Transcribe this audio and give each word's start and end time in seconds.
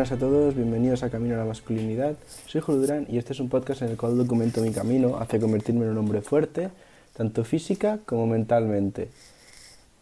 Buenas 0.00 0.12
a 0.12 0.18
todos, 0.18 0.54
bienvenidos 0.54 1.02
a 1.02 1.10
Camino 1.10 1.34
a 1.34 1.38
la 1.40 1.44
Masculinidad. 1.44 2.16
Soy 2.46 2.62
Julio 2.62 2.80
Durán 2.80 3.06
y 3.10 3.18
este 3.18 3.34
es 3.34 3.40
un 3.40 3.50
podcast 3.50 3.82
en 3.82 3.88
el 3.88 3.98
cual 3.98 4.16
documento 4.16 4.62
mi 4.62 4.70
camino 4.70 5.18
hacia 5.18 5.38
convertirme 5.38 5.84
en 5.84 5.90
un 5.90 5.98
hombre 5.98 6.22
fuerte, 6.22 6.70
tanto 7.14 7.44
física 7.44 7.98
como 8.06 8.26
mentalmente. 8.26 9.10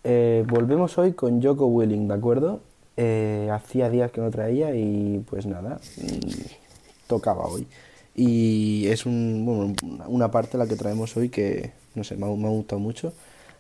Eh, 0.05 0.45
volvemos 0.49 0.97
hoy 0.99 1.15
con 1.15 1.43
Joko 1.43 1.67
Willing, 1.67 2.07
¿de 2.07 2.15
acuerdo? 2.15 2.61
Eh, 2.97 3.49
hacía 3.53 3.91
días 3.91 4.13
que 4.13 4.21
no 4.21 4.31
traía 4.31 4.73
y 4.73 5.19
pues 5.29 5.47
nada, 5.47 5.81
mm, 5.97 7.09
tocaba 7.09 7.49
hoy. 7.49 7.67
Y 8.15 8.87
es 8.87 9.05
un, 9.05 9.43
bueno, 9.45 9.75
una 10.07 10.31
parte 10.31 10.59
la 10.59 10.69
que 10.69 10.77
traemos 10.77 11.17
hoy 11.17 11.29
que, 11.29 11.73
no 11.97 12.05
sé, 12.05 12.15
me 12.17 12.27
ha, 12.27 12.37
me 12.37 12.47
ha 12.47 12.51
gustado 12.51 12.79
mucho. 12.79 13.13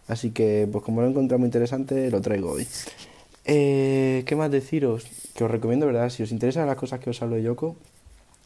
Así 0.07 0.30
que, 0.30 0.69
pues 0.70 0.84
como 0.84 1.01
lo 1.01 1.09
he 1.09 1.11
encontrado 1.11 1.41
muy 1.41 1.47
interesante, 1.47 2.12
lo 2.12 2.20
traigo 2.20 2.52
hoy. 2.52 2.69
Eh, 3.51 4.25
¿Qué 4.27 4.37
más 4.37 4.51
deciros? 4.51 5.07
Que 5.34 5.43
os 5.43 5.51
recomiendo, 5.51 5.87
¿verdad? 5.87 6.11
Si 6.11 6.23
os 6.23 6.33
interesan 6.33 6.66
las 6.66 6.77
cosas 6.77 7.01
que 7.01 7.09
os 7.09 7.23
hablo 7.23 7.37
de 7.37 7.43
Yoko, 7.43 7.77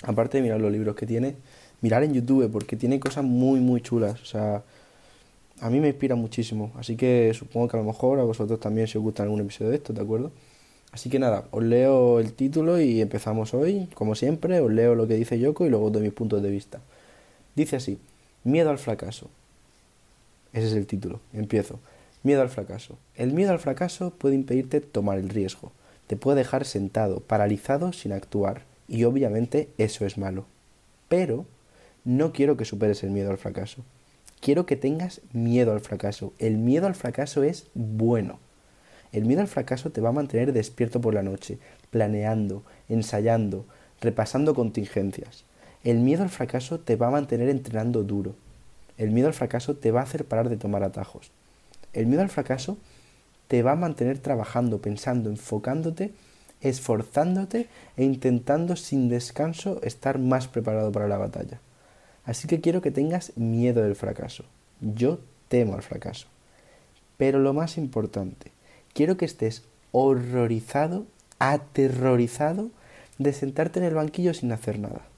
aparte 0.05 0.39
de 0.39 0.43
mirar 0.45 0.61
los 0.61 0.71
libros 0.71 0.95
que 0.95 1.07
tiene, 1.07 1.35
mirar 1.81 2.05
en 2.05 2.15
YouTube, 2.15 2.49
porque 2.53 2.77
tiene 2.77 3.01
cosas 3.01 3.25
muy, 3.25 3.59
muy 3.59 3.81
chulas. 3.81 4.23
O 4.23 4.25
sea, 4.25 4.63
a 5.61 5.71
mí 5.71 5.81
me 5.81 5.89
inspira 5.89 6.15
muchísimo. 6.15 6.73
Así 6.77 6.97
que 6.97 7.33
supongo 7.35 7.67
que 7.69 7.77
a 7.77 7.81
lo 7.81 7.87
mejor 7.87 8.21
a 8.21 8.23
vosotros 8.23 8.61
también 8.61 8.87
si 8.87 8.97
os 8.97 9.03
gusta 9.03 9.25
algún 9.25 9.41
episodio 9.41 9.71
de 9.71 9.77
esto, 9.79 9.93
¿de 9.93 10.03
acuerdo? 10.03 10.31
Así 10.93 11.11
que 11.11 11.19
nada, 11.19 11.49
os 11.51 11.65
leo 11.65 12.21
el 12.21 12.35
título 12.35 12.81
y 12.81 13.01
empezamos 13.01 13.55
hoy. 13.55 13.89
Como 13.95 14.15
siempre, 14.15 14.61
os 14.61 14.71
leo 14.71 14.95
lo 14.95 15.09
que 15.09 15.15
dice 15.17 15.37
Yoko 15.39 15.67
y 15.67 15.71
luego 15.71 15.91
doy 15.91 16.03
mis 16.03 16.13
puntos 16.13 16.43
de 16.43 16.51
vista. 16.51 16.81
Dice 17.57 17.75
así, 17.77 17.99
miedo 18.45 18.71
al 18.71 18.79
fracaso. 18.79 19.31
Ese 20.53 20.69
es 20.69 20.75
el 20.75 20.87
título. 20.87 21.21
Empiezo. 21.33 21.81
Miedo 22.25 22.43
al 22.43 22.51
fracaso. 22.51 22.99
El 23.17 23.33
miedo 23.33 23.51
al 23.51 23.59
fracaso 23.59 24.11
puede 24.11 24.37
impedirte 24.37 24.81
tomar 24.81 25.19
el 25.19 25.29
riesgo. 25.29 25.73
Te 26.07 26.17
puede 26.17 26.39
dejar 26.39 26.65
sentado, 26.65 27.19
paralizado, 27.21 27.93
sin 27.93 28.13
actuar. 28.13 28.63
Y 28.87 29.05
obviamente 29.05 29.71
eso 29.77 30.07
es 30.07 30.19
malo. 30.19 30.45
Pero 31.09 31.47
no 32.05 32.33
quiero 32.33 32.57
que 32.57 32.65
superes 32.65 33.03
el 33.03 33.11
miedo 33.11 33.31
al 33.31 33.39
fracaso. 33.39 33.83
Quiero 34.41 34.67
que 34.67 34.77
tengas 34.77 35.21
miedo 35.33 35.73
al 35.73 35.81
fracaso. 35.81 36.33
El 36.39 36.59
miedo 36.59 36.87
al 36.87 36.95
fracaso 36.95 37.43
es 37.43 37.67
bueno. 37.75 38.39
El 39.13 39.25
miedo 39.25 39.41
al 39.41 39.49
fracaso 39.49 39.91
te 39.91 40.01
va 40.01 40.11
a 40.11 40.13
mantener 40.13 40.53
despierto 40.53 41.01
por 41.01 41.15
la 41.15 41.23
noche, 41.23 41.59
planeando, 41.91 42.63
ensayando, 42.89 43.67
repasando 44.01 44.55
contingencias. 44.55 45.45
El 45.85 45.99
miedo 45.99 46.23
al 46.23 46.31
fracaso 46.31 46.79
te 46.79 46.95
va 46.95 47.09
a 47.09 47.13
mantener 47.13 47.49
entrenando 47.49 48.05
duro. 48.05 48.37
El 48.97 49.11
miedo 49.11 49.27
al 49.27 49.35
fracaso 49.35 49.75
te 49.75 49.91
va 49.91 50.01
a 50.01 50.05
hacer 50.05 50.25
parar 50.25 50.49
de 50.49 50.57
tomar 50.57 50.85
atajos. 50.85 51.33
El 51.93 52.07
miedo 52.07 52.23
al 52.23 52.29
fracaso 52.29 52.79
te 53.49 53.63
va 53.63 53.73
a 53.73 53.77
mantener 53.77 54.19
trabajando, 54.19 54.81
pensando, 54.81 55.29
enfocándote, 55.29 56.13
esforzándote 56.61 57.69
e 57.97 58.05
intentando 58.05 58.77
sin 58.77 59.09
descanso 59.09 59.81
estar 59.83 60.19
más 60.19 60.49
preparado 60.49 60.91
para 60.93 61.09
la 61.09 61.19
batalla. 61.19 61.61
Así 62.25 62.49
que 62.49 62.61
quiero 62.61 62.81
que 62.81 62.91
tengas 62.91 63.37
miedo 63.37 63.83
del 63.83 63.97
fracaso. 63.97 64.45
Yo 64.81 65.19
temo 65.49 65.75
al 65.75 65.83
fracaso. 65.83 66.29
Pero 67.17 67.41
lo 67.41 67.53
más 67.53 67.77
importante, 67.77 68.53
quiero 68.95 69.17
que 69.17 69.25
estés 69.25 69.65
horrorizado, 69.91 71.07
aterrorizado 71.39 72.71
de 73.19 73.33
sentarte 73.33 73.81
en 73.81 73.85
el 73.85 73.95
banquillo 73.95 74.33
sin 74.33 74.53
hacer 74.53 74.79
nada. 74.79 75.12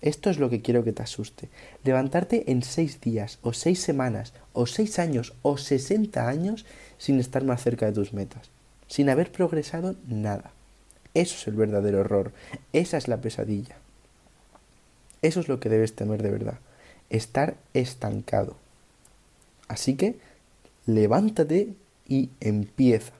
Esto 0.00 0.30
es 0.30 0.38
lo 0.38 0.48
que 0.48 0.62
quiero 0.62 0.84
que 0.84 0.92
te 0.92 1.02
asuste. 1.02 1.48
Levantarte 1.82 2.50
en 2.52 2.62
seis 2.62 3.00
días, 3.00 3.38
o 3.42 3.52
seis 3.52 3.80
semanas, 3.80 4.32
o 4.52 4.66
seis 4.66 4.98
años, 4.98 5.34
o 5.42 5.58
sesenta 5.58 6.28
años 6.28 6.66
sin 6.98 7.18
estar 7.18 7.44
más 7.44 7.62
cerca 7.62 7.86
de 7.86 7.92
tus 7.92 8.12
metas, 8.12 8.50
sin 8.86 9.10
haber 9.10 9.32
progresado 9.32 9.96
nada. 10.06 10.52
Eso 11.14 11.36
es 11.36 11.48
el 11.48 11.54
verdadero 11.54 12.00
error. 12.00 12.32
Esa 12.72 12.96
es 12.96 13.08
la 13.08 13.20
pesadilla. 13.20 13.76
Eso 15.20 15.40
es 15.40 15.48
lo 15.48 15.58
que 15.58 15.68
debes 15.68 15.96
temer 15.96 16.22
de 16.22 16.30
verdad. 16.30 16.58
Estar 17.10 17.56
estancado. 17.74 18.56
Así 19.66 19.96
que 19.96 20.18
levántate 20.86 21.74
y 22.06 22.30
empieza. 22.40 23.12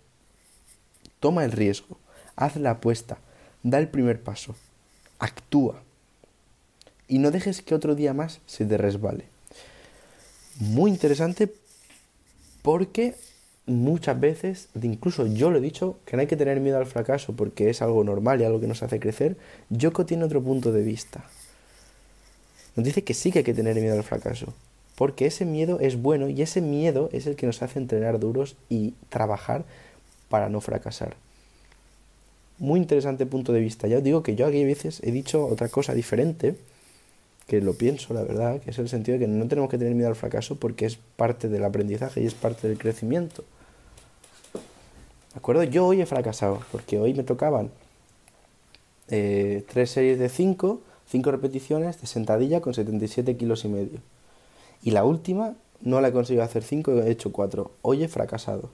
Toma 1.18 1.44
el 1.44 1.50
riesgo. 1.50 1.98
Haz 2.36 2.56
la 2.56 2.70
apuesta. 2.70 3.18
Da 3.64 3.78
el 3.78 3.88
primer 3.88 4.22
paso. 4.22 4.54
Actúa 5.18 5.82
y 7.08 7.18
no 7.18 7.30
dejes 7.30 7.62
que 7.62 7.74
otro 7.74 7.94
día 7.94 8.12
más 8.12 8.40
se 8.46 8.66
te 8.66 8.76
resbale. 8.76 9.24
Muy 10.60 10.90
interesante 10.90 11.52
porque 12.62 13.14
muchas 13.66 14.18
veces, 14.18 14.68
incluso 14.80 15.26
yo 15.26 15.50
lo 15.50 15.58
he 15.58 15.60
dicho, 15.60 15.98
que 16.04 16.16
no 16.16 16.20
hay 16.20 16.26
que 16.26 16.36
tener 16.36 16.60
miedo 16.60 16.78
al 16.78 16.86
fracaso 16.86 17.34
porque 17.34 17.70
es 17.70 17.82
algo 17.82 18.02
normal 18.04 18.40
y 18.40 18.44
algo 18.44 18.60
que 18.60 18.66
nos 18.66 18.82
hace 18.82 18.98
crecer, 18.98 19.36
Yoko 19.70 20.06
tiene 20.06 20.24
otro 20.24 20.42
punto 20.42 20.72
de 20.72 20.82
vista. 20.82 21.24
Nos 22.76 22.84
dice 22.84 23.04
que 23.04 23.14
sí 23.14 23.32
que 23.32 23.40
hay 23.40 23.44
que 23.44 23.54
tener 23.54 23.76
miedo 23.76 23.96
al 23.96 24.04
fracaso, 24.04 24.54
porque 24.94 25.26
ese 25.26 25.44
miedo 25.44 25.80
es 25.80 26.00
bueno 26.00 26.28
y 26.28 26.42
ese 26.42 26.60
miedo 26.60 27.08
es 27.12 27.26
el 27.26 27.36
que 27.36 27.46
nos 27.46 27.62
hace 27.62 27.78
entrenar 27.78 28.18
duros 28.18 28.56
y 28.68 28.94
trabajar 29.08 29.64
para 30.28 30.48
no 30.48 30.60
fracasar. 30.60 31.16
Muy 32.58 32.80
interesante 32.80 33.26
punto 33.26 33.52
de 33.52 33.60
vista. 33.60 33.86
Ya 33.86 33.98
os 33.98 34.04
digo 34.04 34.22
que 34.22 34.34
yo 34.34 34.46
aquí 34.46 34.62
a 34.62 34.66
veces 34.66 35.00
he 35.04 35.12
dicho 35.12 35.46
otra 35.46 35.68
cosa 35.68 35.94
diferente, 35.94 36.56
que 37.48 37.62
lo 37.62 37.72
pienso, 37.72 38.12
la 38.12 38.22
verdad, 38.22 38.60
que 38.60 38.70
es 38.70 38.78
el 38.78 38.90
sentido 38.90 39.18
de 39.18 39.24
que 39.24 39.32
no 39.32 39.48
tenemos 39.48 39.70
que 39.70 39.78
tener 39.78 39.94
miedo 39.94 40.10
al 40.10 40.16
fracaso 40.16 40.56
porque 40.56 40.84
es 40.84 40.96
parte 41.16 41.48
del 41.48 41.64
aprendizaje 41.64 42.20
y 42.20 42.26
es 42.26 42.34
parte 42.34 42.68
del 42.68 42.76
crecimiento. 42.76 43.42
¿De 45.32 45.38
acuerdo? 45.38 45.64
Yo 45.64 45.86
hoy 45.86 46.02
he 46.02 46.06
fracasado 46.06 46.60
porque 46.70 46.98
hoy 46.98 47.14
me 47.14 47.22
tocaban 47.22 47.70
eh, 49.08 49.64
tres 49.66 49.90
series 49.90 50.18
de 50.18 50.28
cinco, 50.28 50.82
cinco 51.10 51.30
repeticiones 51.30 51.98
de 52.02 52.06
sentadilla 52.06 52.60
con 52.60 52.74
77 52.74 53.38
kilos 53.38 53.64
y 53.64 53.68
medio. 53.68 53.98
Y 54.82 54.90
la 54.90 55.04
última 55.04 55.54
no 55.80 56.02
la 56.02 56.08
he 56.08 56.12
conseguido 56.12 56.44
hacer 56.44 56.62
cinco, 56.62 56.92
he 57.00 57.10
hecho 57.10 57.32
cuatro. 57.32 57.70
Hoy 57.80 58.04
he 58.04 58.08
fracasado. 58.08 58.68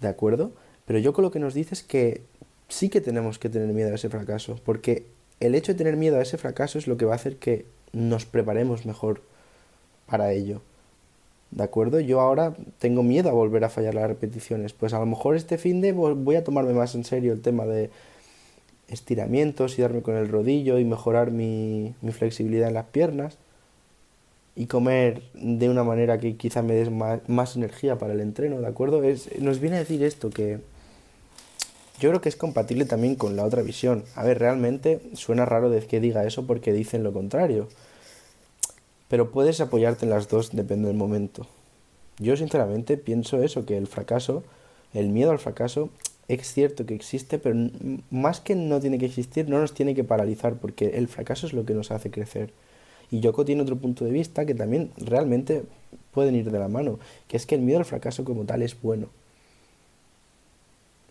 ¿De 0.00 0.08
acuerdo? 0.08 0.50
Pero 0.84 0.98
yo 0.98 1.12
con 1.12 1.22
lo 1.22 1.30
que 1.30 1.38
nos 1.38 1.54
dice 1.54 1.74
es 1.74 1.84
que 1.84 2.22
sí 2.68 2.88
que 2.88 3.00
tenemos 3.00 3.38
que 3.38 3.48
tener 3.48 3.68
miedo 3.68 3.92
a 3.92 3.94
ese 3.94 4.08
fracaso, 4.08 4.58
porque 4.64 5.06
el 5.40 5.54
hecho 5.54 5.72
de 5.72 5.78
tener 5.78 5.96
miedo 5.96 6.18
a 6.18 6.22
ese 6.22 6.38
fracaso 6.38 6.78
es 6.78 6.86
lo 6.86 6.96
que 6.96 7.06
va 7.06 7.12
a 7.12 7.16
hacer 7.16 7.36
que 7.36 7.66
nos 7.92 8.26
preparemos 8.26 8.86
mejor 8.86 9.22
para 10.06 10.32
ello. 10.32 10.60
¿De 11.50 11.64
acuerdo? 11.64 11.98
Yo 11.98 12.20
ahora 12.20 12.54
tengo 12.78 13.02
miedo 13.02 13.28
a 13.28 13.32
volver 13.32 13.64
a 13.64 13.70
fallar 13.70 13.94
las 13.94 14.06
repeticiones. 14.06 14.72
Pues 14.72 14.92
a 14.92 15.00
lo 15.00 15.06
mejor 15.06 15.34
este 15.34 15.58
fin 15.58 15.80
de 15.80 15.92
voy 15.92 16.36
a 16.36 16.44
tomarme 16.44 16.74
más 16.74 16.94
en 16.94 17.04
serio 17.04 17.32
el 17.32 17.40
tema 17.40 17.66
de 17.66 17.90
estiramientos 18.88 19.78
y 19.78 19.82
darme 19.82 20.02
con 20.02 20.16
el 20.16 20.28
rodillo 20.28 20.78
y 20.78 20.84
mejorar 20.84 21.30
mi, 21.30 21.94
flexibilidad 22.12 22.68
en 22.68 22.74
las 22.74 22.86
piernas 22.86 23.38
y 24.56 24.66
comer 24.66 25.22
de 25.34 25.68
una 25.68 25.84
manera 25.84 26.18
que 26.18 26.36
quizá 26.36 26.62
me 26.62 26.74
dé 26.74 26.90
más, 26.90 27.20
más, 27.28 27.56
energía 27.56 27.98
para 27.98 28.12
el 28.12 28.20
entreno, 28.20 28.60
¿de 28.60 28.66
acuerdo? 28.66 29.02
Es, 29.04 29.40
nos 29.40 29.60
viene 29.60 29.76
a 29.76 29.80
decir 29.80 30.02
esto, 30.02 30.30
que 30.30 30.58
yo 32.00 32.08
creo 32.08 32.22
que 32.22 32.30
es 32.30 32.36
compatible 32.36 32.86
también 32.86 33.14
con 33.14 33.36
la 33.36 33.44
otra 33.44 33.60
visión. 33.60 34.04
A 34.14 34.24
ver, 34.24 34.38
realmente 34.38 35.02
suena 35.12 35.44
raro 35.44 35.68
de 35.68 35.86
que 35.86 36.00
diga 36.00 36.24
eso 36.24 36.46
porque 36.46 36.72
dicen 36.72 37.04
lo 37.04 37.12
contrario. 37.12 37.68
Pero 39.08 39.30
puedes 39.30 39.60
apoyarte 39.60 40.06
en 40.06 40.10
las 40.10 40.28
dos, 40.28 40.50
depende 40.52 40.88
del 40.88 40.96
momento. 40.96 41.46
Yo 42.18 42.38
sinceramente 42.38 42.96
pienso 42.96 43.42
eso, 43.42 43.66
que 43.66 43.76
el 43.76 43.86
fracaso, 43.86 44.42
el 44.94 45.10
miedo 45.10 45.30
al 45.30 45.38
fracaso, 45.38 45.90
es 46.28 46.50
cierto 46.50 46.86
que 46.86 46.94
existe, 46.94 47.38
pero 47.38 47.70
más 48.10 48.40
que 48.40 48.54
no 48.54 48.80
tiene 48.80 48.98
que 48.98 49.06
existir, 49.06 49.50
no 49.50 49.60
nos 49.60 49.74
tiene 49.74 49.94
que 49.94 50.04
paralizar, 50.04 50.54
porque 50.54 50.96
el 50.96 51.06
fracaso 51.06 51.46
es 51.46 51.52
lo 51.52 51.66
que 51.66 51.74
nos 51.74 51.90
hace 51.90 52.10
crecer. 52.10 52.50
Y 53.10 53.20
Yoko 53.20 53.44
tiene 53.44 53.60
otro 53.60 53.76
punto 53.76 54.06
de 54.06 54.12
vista 54.12 54.46
que 54.46 54.54
también 54.54 54.90
realmente 54.96 55.64
pueden 56.12 56.34
ir 56.34 56.50
de 56.50 56.58
la 56.58 56.68
mano, 56.68 56.98
que 57.28 57.36
es 57.36 57.44
que 57.44 57.56
el 57.56 57.60
miedo 57.60 57.78
al 57.78 57.84
fracaso 57.84 58.24
como 58.24 58.44
tal 58.44 58.62
es 58.62 58.80
bueno 58.80 59.08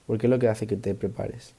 porque 0.10 0.26
es 0.26 0.32
lo 0.32 0.40
que 0.40 0.48
hace 0.48 0.66
que 0.66 0.76
te 0.76 0.96
prepares. 0.96 1.54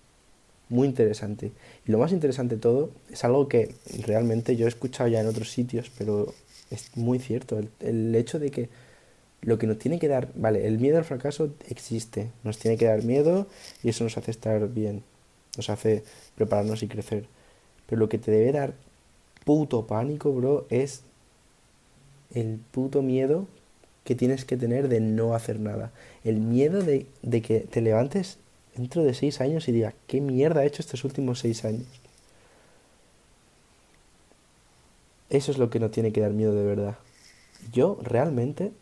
Muy 0.71 0.89
interesante. 0.89 1.53
Y 1.87 1.93
lo 1.93 1.99
más 1.99 2.11
interesante 2.11 2.57
de 2.57 2.61
todo 2.61 2.91
es 3.09 3.23
algo 3.23 3.47
que 3.47 3.77
realmente 4.05 4.57
yo 4.57 4.67
he 4.67 4.69
escuchado 4.69 5.09
ya 5.09 5.21
en 5.21 5.29
otros 5.29 5.53
sitios, 5.53 5.89
pero 5.97 6.35
es 6.69 6.91
muy 6.97 7.21
cierto. 7.21 7.61
El, 7.79 8.13
hecho 8.17 8.41
de 8.41 8.51
que 8.51 8.69
lo 9.43 9.57
que 9.57 9.69
nos 9.69 9.79
tiene 9.79 10.01
que 10.01 10.09
dar, 10.09 10.33
vale, 10.35 10.67
el 10.67 10.81
miedo 10.81 10.99
al 10.99 11.05
fracaso 11.05 11.55
existe, 11.69 12.33
nos 12.43 12.59
tiene 12.59 12.77
que 12.77 12.87
dar 12.87 13.05
miedo 13.05 13.47
y 13.85 13.91
eso 13.91 14.03
nos 14.03 14.19
hace 14.19 14.33
estar 14.33 14.69
bien, 14.69 15.05
nos 15.57 15.71
hace 15.71 16.03
prepararnos 16.35 16.83
y 16.83 16.89
crecer. 16.89 17.27
Pero 17.87 18.01
lo 18.01 18.09
que 18.09 18.19
te 18.19 18.33
debe 18.33 18.51
dar 18.51 18.75
puto 19.45 19.87
pánico, 19.87 20.33
bro, 20.33 20.67
es 20.71 21.03
el 22.35 22.59
puto 22.73 23.01
miedo 23.01 23.47
que 24.11 24.17
tienes 24.17 24.45
que 24.45 24.57
tener 24.57 24.89
de 24.89 24.99
no 24.99 25.37
hacer 25.37 25.61
nada. 25.61 25.93
El 26.25 26.41
miedo 26.41 26.83
de, 26.83 27.07
de 27.23 27.43
que 27.43 27.61
te 27.61 27.81
levantes 27.81 28.39
dentro 28.75 29.05
de 29.05 29.15
seis 29.15 29.41
años 29.41 29.69
y 29.69 29.71
digas, 29.71 29.95
¿qué 30.09 30.21
mierda 30.21 30.65
he 30.65 30.67
hecho 30.67 30.83
estos 30.83 31.05
últimos 31.05 31.39
seis 31.39 31.65
años? 31.65 31.87
Eso 35.29 35.53
es 35.53 35.59
lo 35.59 35.71
que 35.71 35.79
no 35.79 35.91
tiene 35.91 36.11
que 36.11 36.23
dar 36.23 36.33
miedo 36.33 36.53
de 36.53 36.65
verdad. 36.65 36.97
Yo 37.71 38.01
realmente, 38.03 38.73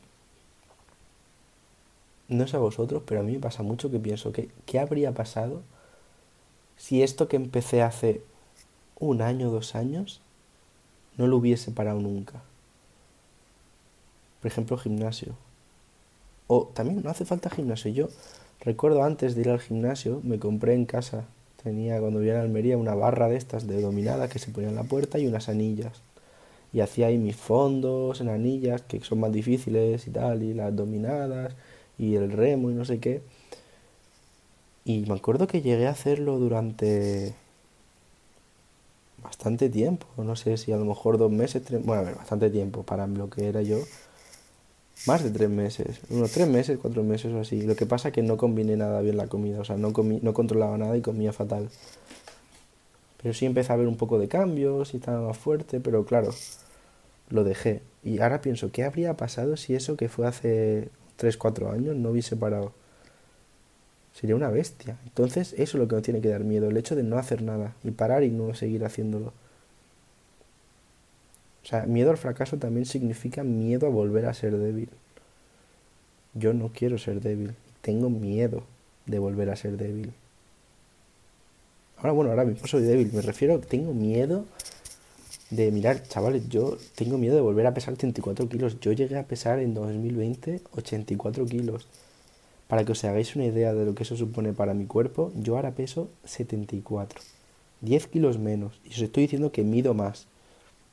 no 2.28 2.48
sé 2.48 2.56
a 2.56 2.60
vosotros, 2.60 3.02
pero 3.04 3.20
a 3.20 3.22
mí 3.22 3.32
me 3.32 3.38
pasa 3.38 3.62
mucho 3.62 3.90
que 3.90 3.98
pienso 3.98 4.32
que, 4.32 4.48
¿qué 4.64 4.78
habría 4.78 5.12
pasado 5.12 5.60
si 6.78 7.02
esto 7.02 7.28
que 7.28 7.36
empecé 7.36 7.82
hace 7.82 8.22
un 8.98 9.20
año, 9.20 9.50
dos 9.50 9.74
años, 9.74 10.22
no 11.19 11.26
lo 11.26 11.36
hubiese 11.36 11.70
parado 11.70 12.00
nunca. 12.00 12.40
Por 14.48 14.52
ejemplo, 14.54 14.78
gimnasio. 14.78 15.34
O 16.46 16.70
también 16.72 17.02
no 17.02 17.10
hace 17.10 17.26
falta 17.26 17.50
gimnasio. 17.50 17.92
Yo 17.92 18.08
recuerdo 18.62 19.04
antes 19.04 19.34
de 19.34 19.42
ir 19.42 19.50
al 19.50 19.60
gimnasio, 19.60 20.22
me 20.24 20.38
compré 20.38 20.72
en 20.72 20.86
casa, 20.86 21.26
tenía 21.62 22.00
cuando 22.00 22.20
vivía 22.20 22.36
en 22.36 22.40
Almería 22.40 22.78
una 22.78 22.94
barra 22.94 23.28
de 23.28 23.36
estas 23.36 23.66
de 23.66 23.82
dominada 23.82 24.30
que 24.30 24.38
se 24.38 24.50
ponía 24.50 24.70
en 24.70 24.76
la 24.76 24.84
puerta 24.84 25.18
y 25.18 25.26
unas 25.26 25.50
anillas. 25.50 26.00
Y 26.72 26.80
hacía 26.80 27.08
ahí 27.08 27.18
mis 27.18 27.36
fondos 27.36 28.22
en 28.22 28.30
anillas, 28.30 28.80
que 28.80 29.00
son 29.00 29.20
más 29.20 29.32
difíciles 29.32 30.06
y 30.06 30.12
tal, 30.12 30.42
y 30.42 30.54
las 30.54 30.74
dominadas, 30.74 31.54
y 31.98 32.14
el 32.14 32.32
remo 32.32 32.70
y 32.70 32.72
no 32.72 32.86
sé 32.86 33.00
qué. 33.00 33.20
Y 34.86 35.00
me 35.00 35.14
acuerdo 35.14 35.46
que 35.46 35.60
llegué 35.60 35.88
a 35.88 35.90
hacerlo 35.90 36.38
durante 36.38 37.34
bastante 39.22 39.68
tiempo, 39.68 40.06
no 40.16 40.36
sé 40.36 40.56
si 40.56 40.72
a 40.72 40.78
lo 40.78 40.86
mejor 40.86 41.18
dos 41.18 41.30
meses, 41.30 41.62
bueno, 41.84 42.00
a 42.00 42.04
ver, 42.06 42.14
bastante 42.14 42.48
tiempo 42.48 42.82
para 42.82 43.06
lo 43.06 43.28
que 43.28 43.46
era 43.46 43.60
yo, 43.60 43.76
más 45.06 45.22
de 45.22 45.30
tres 45.30 45.48
meses, 45.48 46.00
unos 46.10 46.30
tres 46.32 46.48
meses, 46.48 46.78
cuatro 46.80 47.02
meses 47.02 47.32
o 47.32 47.40
así. 47.40 47.62
Lo 47.62 47.76
que 47.76 47.86
pasa 47.86 48.08
es 48.08 48.14
que 48.14 48.22
no 48.22 48.36
combiné 48.36 48.76
nada 48.76 49.00
bien 49.00 49.16
la 49.16 49.26
comida, 49.26 49.60
o 49.60 49.64
sea, 49.64 49.76
no, 49.76 49.92
comí, 49.92 50.18
no 50.22 50.34
controlaba 50.34 50.76
nada 50.76 50.96
y 50.96 51.00
comía 51.00 51.32
fatal. 51.32 51.68
Pero 53.22 53.34
sí 53.34 53.46
empecé 53.46 53.72
a 53.72 53.76
ver 53.76 53.88
un 53.88 53.96
poco 53.96 54.18
de 54.18 54.28
cambios 54.28 54.94
y 54.94 54.98
estaba 54.98 55.26
más 55.26 55.36
fuerte, 55.36 55.80
pero 55.80 56.04
claro, 56.04 56.30
lo 57.30 57.44
dejé. 57.44 57.82
Y 58.04 58.20
ahora 58.20 58.40
pienso, 58.40 58.70
¿qué 58.70 58.84
habría 58.84 59.16
pasado 59.16 59.56
si 59.56 59.74
eso 59.74 59.96
que 59.96 60.08
fue 60.08 60.26
hace 60.26 60.88
tres, 61.16 61.36
cuatro 61.36 61.70
años 61.70 61.96
no 61.96 62.10
hubiese 62.10 62.36
parado? 62.36 62.72
Sería 64.14 64.36
una 64.36 64.50
bestia. 64.50 64.98
Entonces, 65.04 65.52
eso 65.54 65.62
es 65.62 65.74
lo 65.74 65.88
que 65.88 65.96
nos 65.96 66.02
tiene 66.04 66.20
que 66.20 66.28
dar 66.28 66.44
miedo, 66.44 66.68
el 66.68 66.76
hecho 66.76 66.96
de 66.96 67.02
no 67.02 67.18
hacer 67.18 67.42
nada 67.42 67.74
y 67.84 67.90
parar 67.90 68.24
y 68.24 68.30
no 68.30 68.54
seguir 68.54 68.84
haciéndolo. 68.84 69.32
O 71.69 71.70
sea, 71.70 71.82
miedo 71.82 72.11
al 72.11 72.17
fracaso 72.17 72.56
también 72.56 72.87
significa 72.87 73.44
miedo 73.44 73.87
a 73.87 73.91
volver 73.91 74.25
a 74.25 74.32
ser 74.32 74.56
débil. 74.56 74.88
Yo 76.32 76.55
no 76.55 76.70
quiero 76.70 76.97
ser 76.97 77.20
débil, 77.20 77.55
tengo 77.82 78.09
miedo 78.09 78.62
de 79.05 79.19
volver 79.19 79.50
a 79.50 79.56
ser 79.56 79.76
débil. 79.76 80.15
Ahora, 81.99 82.12
bueno, 82.12 82.31
ahora 82.31 82.47
mismo 82.47 82.67
soy 82.67 82.85
débil, 82.85 83.12
me 83.12 83.20
refiero, 83.20 83.61
tengo 83.61 83.93
miedo 83.93 84.47
de 85.50 85.70
mirar, 85.70 86.03
chavales, 86.09 86.49
yo 86.49 86.79
tengo 86.94 87.19
miedo 87.19 87.35
de 87.35 87.43
volver 87.43 87.67
a 87.67 87.75
pesar 87.75 87.93
84 87.93 88.49
kilos. 88.49 88.81
Yo 88.81 88.93
llegué 88.93 89.19
a 89.19 89.26
pesar 89.26 89.59
en 89.59 89.75
2020 89.75 90.62
84 90.73 91.44
kilos. 91.44 91.87
Para 92.67 92.87
que 92.87 92.93
os 92.93 93.05
hagáis 93.05 93.37
una 93.37 93.44
idea 93.44 93.75
de 93.75 93.85
lo 93.85 93.94
que 93.94 94.05
eso 94.05 94.17
supone 94.17 94.55
para 94.55 94.73
mi 94.73 94.87
cuerpo, 94.87 95.32
yo 95.37 95.56
ahora 95.56 95.73
peso 95.73 96.09
74. 96.25 97.20
10 97.82 98.06
kilos 98.06 98.38
menos. 98.38 98.81
Y 98.87 98.94
os 98.94 99.00
estoy 99.03 99.25
diciendo 99.25 99.53
que 99.53 99.65
mido 99.65 99.93
más. 99.93 100.26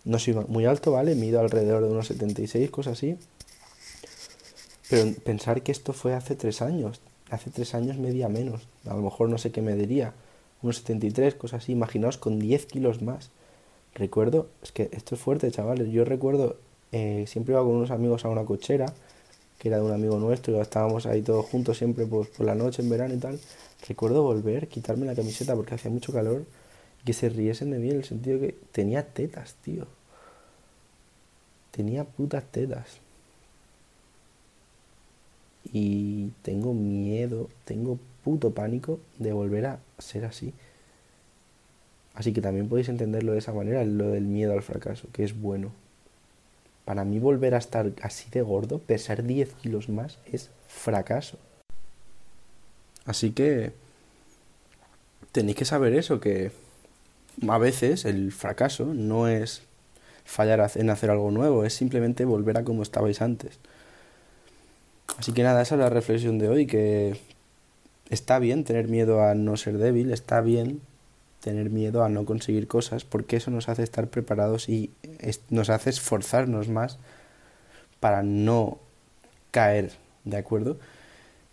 No 0.05 0.19
soy 0.19 0.35
muy 0.47 0.65
alto, 0.65 0.91
¿vale? 0.91 1.15
Mido 1.15 1.39
alrededor 1.39 1.83
de 1.83 1.91
unos 1.91 2.07
76, 2.07 2.69
cosas 2.71 2.93
así. 2.93 3.17
Pero 4.89 5.11
pensar 5.23 5.63
que 5.63 5.71
esto 5.71 5.93
fue 5.93 6.13
hace 6.13 6.35
3 6.35 6.61
años. 6.61 7.01
Hace 7.29 7.49
3 7.49 7.75
años 7.75 7.97
medía 7.97 8.29
menos. 8.29 8.67
A 8.85 8.93
lo 8.93 9.01
mejor 9.01 9.29
no 9.29 9.37
sé 9.37 9.51
qué 9.51 9.61
me 9.61 9.75
diría. 9.75 10.13
Unos 10.61 10.77
73, 10.77 11.35
cosas 11.35 11.63
así. 11.63 11.71
Imaginaos 11.71 12.17
con 12.17 12.39
10 12.39 12.65
kilos 12.67 13.01
más. 13.01 13.31
Recuerdo, 13.95 14.47
es 14.61 14.71
que 14.71 14.89
esto 14.91 15.15
es 15.15 15.21
fuerte, 15.21 15.49
chavales. 15.51 15.89
Yo 15.89 16.05
recuerdo, 16.05 16.57
eh, 16.91 17.25
siempre 17.27 17.53
iba 17.53 17.63
con 17.63 17.71
unos 17.71 17.91
amigos 17.91 18.25
a 18.25 18.29
una 18.29 18.45
cochera 18.45 18.93
que 19.59 19.69
era 19.69 19.77
de 19.77 19.83
un 19.83 19.91
amigo 19.91 20.19
nuestro, 20.19 20.55
y 20.55 20.59
estábamos 20.59 21.05
ahí 21.05 21.21
todos 21.21 21.45
juntos 21.45 21.77
siempre 21.77 22.05
pues, 22.05 22.27
por 22.29 22.45
la 22.45 22.55
noche, 22.55 22.81
en 22.81 22.89
verano 22.89 23.13
y 23.13 23.17
tal. 23.17 23.39
Recuerdo 23.87 24.23
volver, 24.23 24.67
quitarme 24.67 25.05
la 25.05 25.15
camiseta 25.15 25.55
porque 25.55 25.75
hacía 25.75 25.91
mucho 25.91 26.11
calor, 26.11 26.43
que 27.05 27.13
se 27.13 27.29
riesen 27.29 27.71
de 27.71 27.77
mí 27.77 27.89
en 27.91 27.97
el 27.97 28.03
sentido 28.03 28.39
que 28.39 28.55
tenía 28.71 29.07
tetas, 29.07 29.55
tío. 29.55 29.87
Tenía 31.71 32.03
putas 32.03 32.43
tetas. 32.51 32.99
Y 35.71 36.29
tengo 36.41 36.73
miedo, 36.73 37.49
tengo 37.63 37.99
puto 38.23 38.53
pánico 38.53 38.99
de 39.19 39.33
volver 39.33 39.67
a 39.67 39.79
ser 39.99 40.25
así. 40.25 40.53
Así 42.15 42.33
que 42.33 42.41
también 42.41 42.69
podéis 42.69 42.89
entenderlo 42.89 43.33
de 43.33 43.39
esa 43.39 43.53
manera, 43.53 43.83
lo 43.83 44.07
del 44.09 44.23
miedo 44.23 44.53
al 44.53 44.63
fracaso, 44.63 45.07
que 45.11 45.23
es 45.23 45.39
bueno. 45.39 45.71
Para 46.85 47.03
mí 47.03 47.19
volver 47.19 47.55
a 47.55 47.59
estar 47.59 47.91
así 48.01 48.29
de 48.31 48.41
gordo, 48.41 48.79
pesar 48.79 49.23
10 49.23 49.53
kilos 49.55 49.89
más, 49.89 50.17
es 50.31 50.49
fracaso. 50.67 51.37
Así 53.05 53.31
que 53.31 53.73
tenéis 55.31 55.57
que 55.57 55.65
saber 55.65 55.93
eso, 55.93 56.19
que 56.19 56.51
a 57.47 57.57
veces 57.57 58.05
el 58.05 58.31
fracaso 58.31 58.93
no 58.93 59.27
es 59.27 59.63
fallar 60.25 60.71
en 60.75 60.89
hacer 60.89 61.09
algo 61.09 61.31
nuevo, 61.31 61.65
es 61.65 61.73
simplemente 61.73 62.25
volver 62.25 62.57
a 62.57 62.63
como 62.63 62.83
estabais 62.83 63.21
antes. 63.21 63.59
Así 65.17 65.31
que 65.31 65.43
nada, 65.43 65.61
esa 65.61 65.75
es 65.75 65.79
la 65.79 65.89
reflexión 65.89 66.39
de 66.39 66.49
hoy, 66.49 66.65
que 66.65 67.17
está 68.09 68.39
bien 68.39 68.63
tener 68.63 68.87
miedo 68.87 69.23
a 69.23 69.35
no 69.35 69.55
ser 69.55 69.77
débil, 69.77 70.11
está 70.11 70.41
bien 70.41 70.81
tener 71.39 71.69
miedo 71.69 72.03
a 72.03 72.09
no 72.09 72.25
conseguir 72.25 72.67
cosas, 72.67 73.05
porque 73.05 73.37
eso 73.37 73.51
nos 73.51 73.69
hace 73.69 73.83
estar 73.83 74.07
preparados 74.07 74.67
y 74.67 74.91
nos 75.49 75.69
hace 75.69 75.91
esforzarnos 75.91 76.69
más 76.69 76.97
para 77.99 78.23
no 78.23 78.79
caer, 79.51 79.91
¿de 80.23 80.37
acuerdo? 80.37 80.77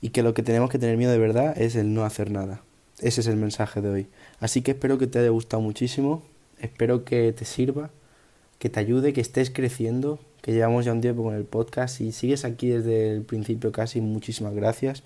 Y 0.01 0.11
que 0.11 0.23
lo 0.23 0.35
que 0.35 0.43
tenemos 0.43 0.71
que 0.71 0.79
tener 0.79 0.97
miedo 0.97 1.13
de 1.13 1.19
verdad 1.19 1.61
es 1.61 1.77
el 1.77 1.95
no 1.95 2.05
hacer 2.05 2.31
nada. 2.31 2.63
Ese 3.03 3.21
es 3.21 3.27
el 3.27 3.37
mensaje 3.37 3.81
de 3.81 3.91
hoy. 3.91 4.07
Así 4.41 4.63
que 4.63 4.71
espero 4.71 4.97
que 4.97 5.07
te 5.07 5.19
haya 5.19 5.29
gustado 5.29 5.61
muchísimo, 5.61 6.23
espero 6.61 7.05
que 7.05 7.33
te 7.33 7.45
sirva, 7.45 7.91
que 8.59 8.71
te 8.71 8.79
ayude, 8.79 9.13
que 9.13 9.21
estés 9.21 9.51
creciendo, 9.51 10.21
que 10.41 10.53
llevamos 10.53 10.85
ya 10.85 10.93
un 10.93 11.01
tiempo 11.01 11.25
con 11.25 11.35
el 11.35 11.45
podcast 11.45 12.01
y 12.01 12.13
sigues 12.13 12.45
aquí 12.45 12.69
desde 12.69 13.11
el 13.11 13.23
principio 13.23 13.73
casi, 13.73 14.01
muchísimas 14.01 14.55
gracias. 14.55 15.03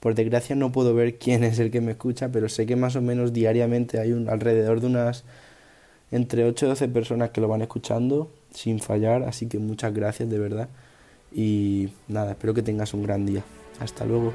Por 0.00 0.14
desgracia 0.14 0.56
no 0.56 0.72
puedo 0.72 0.94
ver 0.94 1.18
quién 1.18 1.44
es 1.44 1.58
el 1.60 1.70
que 1.70 1.80
me 1.80 1.92
escucha, 1.92 2.30
pero 2.30 2.48
sé 2.48 2.66
que 2.66 2.76
más 2.76 2.96
o 2.96 3.02
menos 3.02 3.32
diariamente 3.32 4.00
hay 4.00 4.12
un, 4.12 4.28
alrededor 4.28 4.80
de 4.80 4.86
unas 4.88 5.24
entre 6.10 6.44
8 6.44 6.66
y 6.66 6.68
12 6.70 6.88
personas 6.88 7.30
que 7.30 7.40
lo 7.40 7.48
van 7.48 7.62
escuchando 7.62 8.30
sin 8.52 8.80
fallar, 8.80 9.22
así 9.24 9.46
que 9.46 9.58
muchas 9.58 9.94
gracias 9.94 10.28
de 10.28 10.38
verdad. 10.38 10.68
Y 11.32 11.90
nada, 12.08 12.32
espero 12.32 12.54
que 12.54 12.62
tengas 12.62 12.94
un 12.94 13.02
gran 13.02 13.26
día. 13.26 13.44
Hasta 13.80 14.04
luego. 14.04 14.32